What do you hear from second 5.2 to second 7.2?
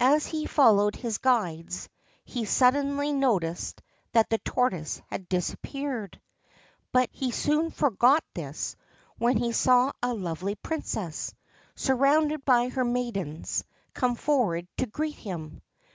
disappeared, but